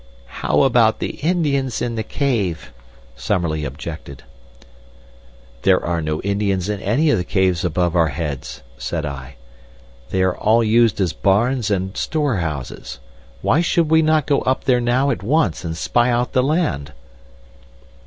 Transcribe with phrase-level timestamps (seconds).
[0.41, 2.73] "How about the Indians in the cave?"
[3.15, 4.23] Summerlee objected.
[5.61, 9.35] "There are no Indians in any of the caves above our heads," said I.
[10.09, 12.97] "They are all used as barns and store houses.
[13.43, 16.93] Why should we not go up now at once and spy out the land?"